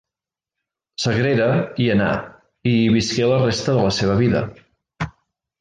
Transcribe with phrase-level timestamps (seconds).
[1.03, 1.49] Sagrera
[1.83, 2.09] hi anà
[2.71, 4.43] i hi visqué la resta de la seva vida.